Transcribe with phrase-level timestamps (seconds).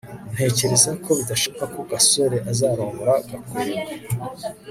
[0.33, 3.79] ntekereza ko bidashoboka ko gasore azarongora gakwego